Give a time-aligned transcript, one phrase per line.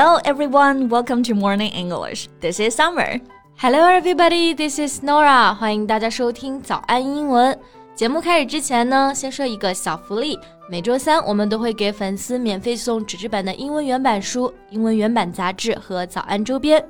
[0.00, 2.28] Hello everyone, welcome to Morning English.
[2.40, 3.20] This is Summer.
[3.56, 5.52] Hello everybody, this is Nora.
[5.52, 7.58] 欢迎大家收听早安英文。
[7.96, 10.38] 节目开始之前呢，先说一个小福利。
[10.70, 16.80] 每周三我们都会给粉丝免费送纸质版的英文原版书、英文原版杂志和早安周边。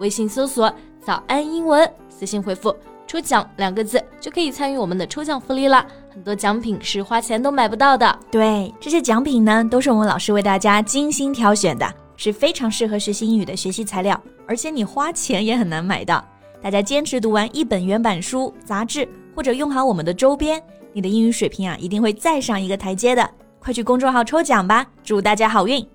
[0.00, 0.68] 微信搜索
[1.00, 2.74] “早安英文”，私信回复
[3.06, 5.86] “抽奖”两个字，就可以参与我们的抽奖福利啦。
[6.12, 8.18] 很多奖品是花钱都买不到的。
[8.28, 16.23] 对，这些奖品呢，都是我们老师为大家精心挑选的，是非常适合学习英语的学习材料，而且你花钱也很难买到。
[16.61, 19.07] 大家坚持读完一本原版书、杂志。
[19.33, 23.27] 或者用好我们的周边，你的英语水平啊一定会再上一个台阶的。
[23.59, 25.87] 快去公众号抽奖吧，祝大家好运！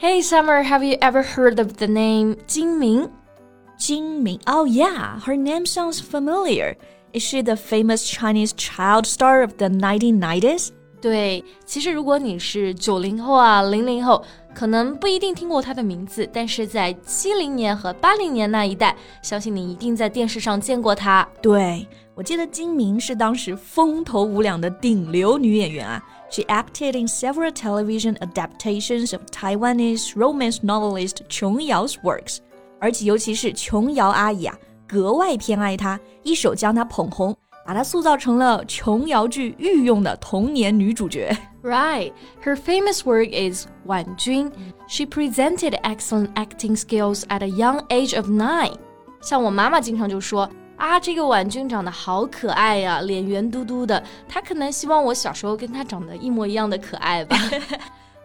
[0.00, 3.08] Hey Summer, have you ever heard of the name 金明？
[3.78, 6.74] 金明，Oh yeah, her name sounds familiar.
[7.12, 10.70] Is she the famous Chinese child star of the 1990s?
[11.00, 14.24] 对，其实如果你是九零后啊、零零后，
[14.57, 21.27] 可能不一定听过她的名字，但是在七零年和八零年那一代，相信你一定在电视上见过她。
[21.43, 21.87] 对。
[22.15, 26.03] 我记得金明是当时风头无两的顶流女演员啊。
[26.31, 32.39] She acted in several television adaptations of Taiwanese romance novelist 琼瑶 's works，
[32.79, 41.31] 而且尤其是琼瑶阿姨啊，格外偏爱她，一手将她捧红，把她塑造成了琼瑶剧御用的童年女主角。
[41.62, 42.12] Right,
[42.44, 44.50] her famous work is 婉君。
[44.88, 48.74] She presented excellent acting skills at a young age of nine。
[49.20, 50.48] 像我妈妈经常就说。
[50.78, 54.02] 啊，这个婉君长得好可爱呀，脸圆嘟嘟的。
[54.26, 57.36] 她可能希望我小时候跟她长得一模一样的可爱吧。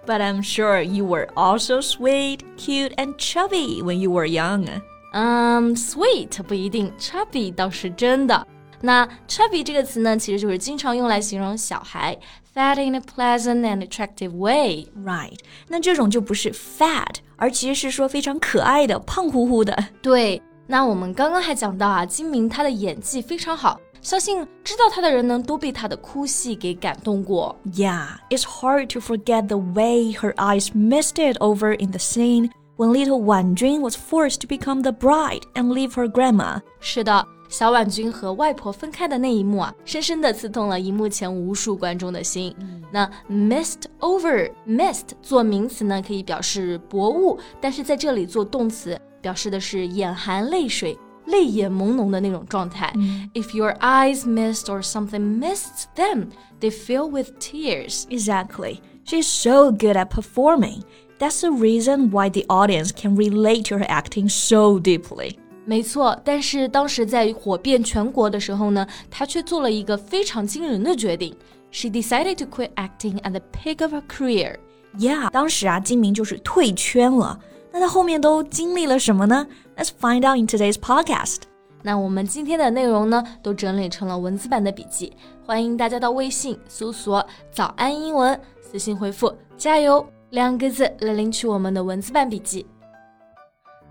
[0.08, 4.66] But I'm sure you were also sweet, cute, and chubby when you were young.
[5.14, 8.48] 嗯，sweet 不一定，chubby 倒是真的。
[8.82, 12.18] 那 chubby 这个词呢，其实就是经常用来形容小孩，
[12.54, 14.88] fat in a pleasant and attractive way.
[15.04, 15.40] Right？
[15.68, 19.76] 那这种就不是 fat，而其实是说非常可爱的，胖乎乎的。
[20.02, 20.42] 对。
[20.70, 27.56] 那我们刚刚还讲到啊，金明他的演技非常好，相信知道他的人呢都被他的哭戏给感动过。
[27.74, 33.22] Yeah, it's hard to forget the way her eyes misted over in the scene when little
[33.22, 36.60] Wan Jun was forced to become the bride and leave her grandma.
[36.82, 42.55] 是的， 小婉君和外婆分开的那一幕啊，深深的刺痛了荧幕前无数观众的心。
[42.59, 50.99] 嗯、那 mist over mist 做名词呢，可以表示薄雾，但是在这里做动词，表示的是眼含泪水。
[51.27, 52.91] 泪眼朦胧的那种状态。
[52.97, 53.29] Mm.
[53.35, 58.07] If your eyes mist or something mists them, they fill with tears.
[58.09, 58.81] Exactly.
[59.05, 60.83] She's so good at performing.
[61.19, 65.39] That's the reason why the audience can relate to her acting so deeply.
[65.65, 71.35] 没错，但是当时在火遍全国的时候呢，他却做了一个非常惊人的决定。
[71.71, 74.57] She decided to quit acting at the peak of her career.
[74.99, 77.39] Yeah，当时啊，金明就是退圈了。
[77.71, 79.47] 那他后面都经历了什么呢
[79.77, 81.39] ？Let's find out in today's podcast。
[81.83, 85.13] 那我们今天的内容呢，都整理成了文字版的笔记，
[85.47, 92.67] 欢迎大家到微信搜索“早安英文”，私信回复“加油”两个字来领取我们的文字版笔记。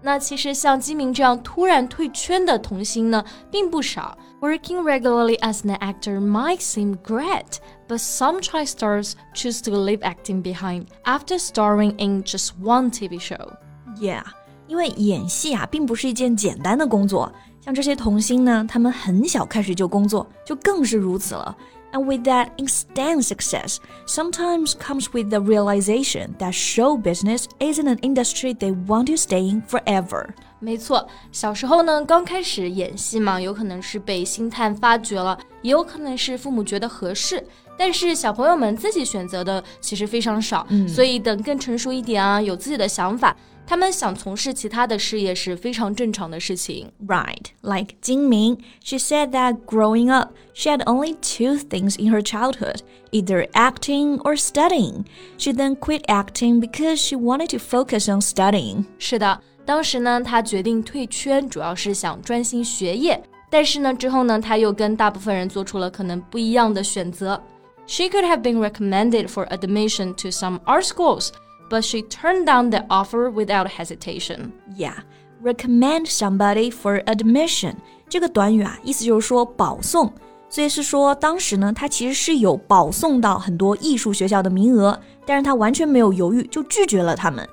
[0.03, 4.17] 那其实像金明这样突然退圈的童星呢，并不少。
[4.41, 7.57] Working regularly as an actor might seem great,
[7.89, 13.19] but some child stars choose to leave acting behind after starring in just one TV
[13.19, 13.55] show.
[13.99, 14.23] Yeah，
[14.69, 17.33] 因为演戏啊，并不是一件简单的工作。
[17.65, 21.57] 像这些童星呢，他们很小开始就工作，就更是如此了。
[21.93, 27.99] And with that instant success, sometimes comes with the realization that show business isn't an
[28.01, 30.27] industry they want to stay in forever.
[30.59, 37.43] 没错，小时候呢，刚开始演戏嘛，有可能是被星探发掘了，也有可能是父母觉得合适。
[37.79, 43.37] 但是小朋友们自己选择的其实非常少，嗯、所以等更成熟一点啊，有自己的想法，
[43.72, 46.92] 他们想从事其他的事业是非常正常的事情。
[47.08, 52.22] Right, like Jin Ming, she said that growing up, she had only two things in her
[52.22, 52.82] childhood,
[53.12, 55.06] either acting or studying.
[55.38, 58.84] She then quit acting because she wanted to focus on studying.
[59.00, 63.24] 是的，当时呢，她决定退圈，主要是想专心学业。
[63.50, 67.42] 但是呢，之后呢，她又跟大部分人做出了可能不一样的选择。
[67.88, 71.30] She could have been recommended for admission to some art schools
[71.71, 74.53] but she turned down the offer without hesitation.
[74.77, 74.95] Yeah,
[75.43, 77.77] recommend somebody for admission
[78.09, 80.13] 这个短语啊，意思就是说保送，
[80.49, 87.47] 所以是说当时呢，她其实是有保送到很多艺术学校的名额，但是她完全没有犹豫就拒绝了他们。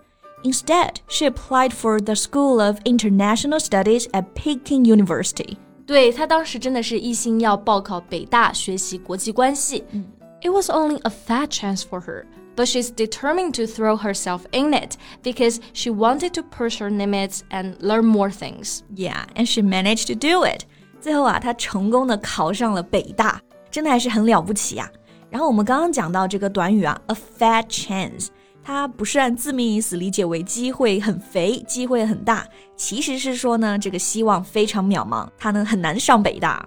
[0.44, 5.58] Instead, she applied for the School of International Studies at Peking University.
[5.86, 9.84] 对她当时真的是一心要报考北大学习国际关系。
[9.92, 10.06] 嗯
[10.42, 12.26] it was only a fat chance for her,
[12.58, 17.42] but she's determined to throw herself in it because she wanted to push her limits
[17.50, 18.84] and learn more things.
[18.96, 20.66] Yeah, and she managed to do it.
[21.02, 23.42] 最后啊，她成功的考上了北大，
[23.72, 24.90] 真的还是很了不起呀、
[25.30, 28.28] 然后我们刚刚讲到这个短语啊，a fat chance，
[28.64, 32.48] 它不是按字面意思理解为机会很肥、机会很大，
[32.78, 36.66] 其实是说呢，这个希望非常渺茫，她呢很难上北大。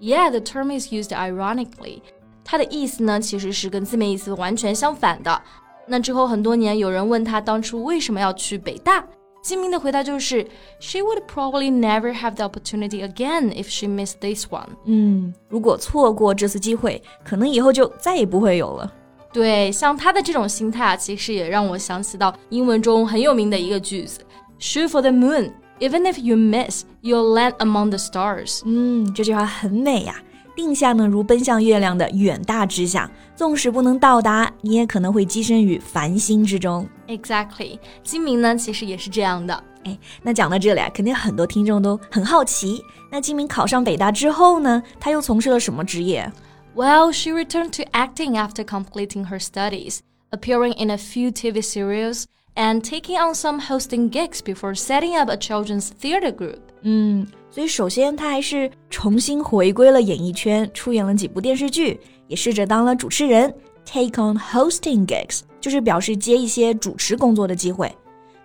[0.00, 2.00] Yeah, the term is used ironically.
[2.51, 5.41] 它的意思呢，其实是跟字面意思完全相反的。
[5.87, 9.01] 那之后很多年，有人问他当初为什么要去北大，
[9.41, 10.45] 金明的回答就是
[10.81, 14.67] ：She would probably never have the opportunity again if she missed this one。
[14.83, 18.91] 嗯，如果错过这次机会，可能以后就再也不会有了。
[19.31, 24.19] 对，像他的这种心态啊，其实也让我想起到英文中很有名的一个句子
[24.59, 25.53] ：Shoot for the moon.
[25.79, 28.59] Even if you miss, you'll land among the stars.
[28.65, 30.21] 嗯，这句话很美呀、
[30.54, 36.88] 定下呢如奔向月亮的远大志向，纵使不能到达，你也可能会跻身于繁星之中。
[37.08, 39.62] Exactly，金明呢其实也是这样的。
[39.84, 46.32] 哎，那讲到这里啊，肯定很多听众都很好奇，那金明考上北大之后呢，他又从事了什么职业？
[46.74, 50.00] Well, she returned to acting after completing her studies,
[50.30, 52.24] appearing in a few TV serials
[52.54, 56.60] and taking on some hosting gigs before setting up a children's theater group.
[56.82, 63.53] 嗯， 所以首先他还是重新回归了演艺圈，出演了几部电视剧，也试着当了主持人
[63.85, 67.93] ，take on hosting gigs，就是表示接一些主持工作的机会。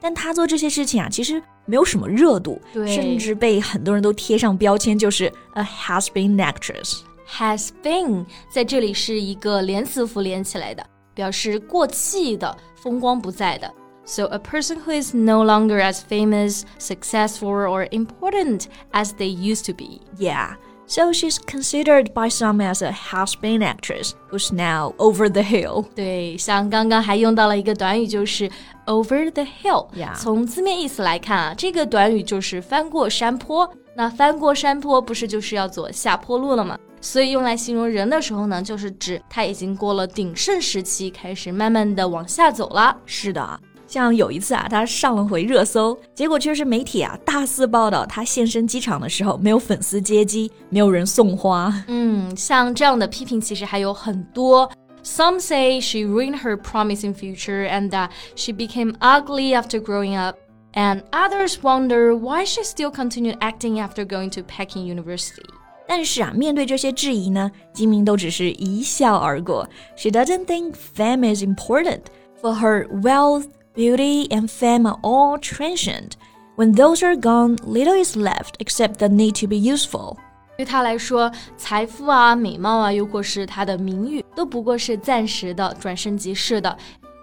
[0.00, 6.99] 但他做这些事情啊，其实没有什么热度，对甚至被很多人都贴上标签，就是 a has been actress。
[7.29, 13.73] Has been 在这里是一个连词符连起来的，表示过气的、风光不再的。
[14.06, 19.74] So a person who is no longer as famous, successful, or important as they used to
[19.74, 20.01] be.
[20.18, 20.56] Yeah,
[20.88, 25.86] so she's considered by some as a has-been actress who's now over the hill.
[25.95, 28.50] 对，像刚刚还用到了一个短语，就是
[28.88, 29.88] over the hill。
[29.95, 33.72] Yeah 从字面意思来看啊，这个短语就是翻过山坡。
[33.95, 36.78] 那翻过山坡不是就是要走下坡路了吗？
[37.01, 42.95] 所以用来形容人的时候呢，就是指他已经过了鼎盛时期，开始慢慢的往下走了。
[43.06, 51.74] 是的， 像有一次啊，他上了回热搜，结果却是媒体啊大肆报道他现身机场的时候没有粉丝接机，没有人送花。
[51.88, 54.72] 嗯，像这样的批评其实还有很多。
[55.04, 60.38] Some say she ruined her promising future and that she became ugly after growing up.
[60.74, 65.44] And others wonder why she still continued acting after going to Peking University.
[65.86, 69.68] 但是啊，面对这些质疑呢，金明都只是一笑而过。
[69.98, 72.04] She doesn't think fame is important.
[72.42, 76.12] For her, wealth, beauty, and fame are all transient.
[76.56, 80.18] When those are gone, little is left except the need to be useful.
[80.57, 86.78] 对她来说，财富啊、美貌啊，又或是她的名誉，都不过是暂时的、转瞬即逝的。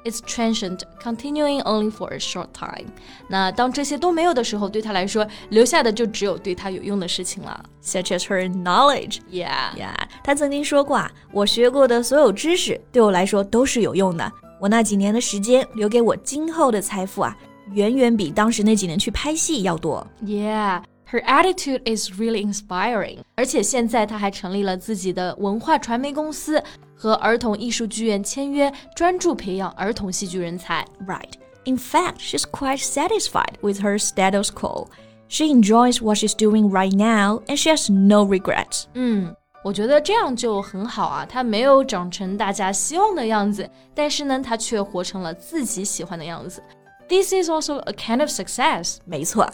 [0.04, 2.86] It's transient, continuing only for a short time.
[3.28, 7.62] 那当这些都没有的时候，对她来说，留下的就只有对她有用的事情了。
[7.84, 9.18] Such as her knowledge.
[9.30, 9.76] Yeah.
[9.76, 14.32] 呀，他曾经说过啊，我学过的所有知识对我来说都是有用的。
[14.62, 17.36] 我那几年的时间留给我今后的财富啊，
[17.72, 20.06] 远远比当时那几年去拍戏要多。
[20.24, 23.18] Yeah, her attitude is really inspiring.
[23.36, 26.62] 而且现在她还成立了自己的文化传媒公司，
[26.94, 30.84] 和儿童艺术剧院签约，专注培养儿童戏剧人才。
[31.06, 31.32] Right.
[31.64, 34.88] In fact, she's quite satisfied with her status quo.
[35.28, 38.84] She enjoys what she's doing right now, and she has no regrets.
[38.94, 41.25] 嗯， 我觉得这样就很好啊。
[41.27, 46.61] 他没有长成大家希望的样子，但是呢，他却活成了自己喜欢的样子。
[47.07, 48.97] This is also a kind of success.
[49.05, 49.49] 没错。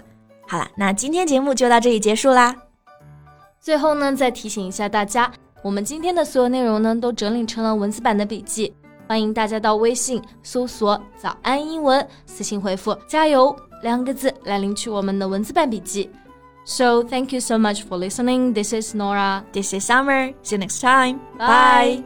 [0.47, 2.55] 好了，那今天节目就到这里结束啦。
[3.59, 8.73] 最后呢，再提醒一下大家，我们今天的所有内容呢，都整理成了文字版的笔记，
[9.07, 16.09] 欢迎大家到微信搜索“早安英文”，私信回复“加油”两个字来领取我们的文字版笔记。
[16.68, 18.54] So thank you so much for listening.
[18.54, 19.44] This is Nora.
[19.52, 20.32] This is Summer.
[20.42, 21.20] See you next time.
[21.37, 22.02] Bye.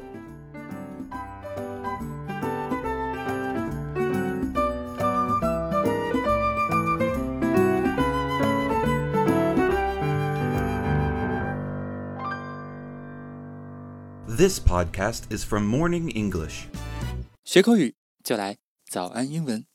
[14.39, 16.69] This podcast is from Morning English.
[17.45, 18.57] 学口语就来
[18.89, 19.69] 早安英文。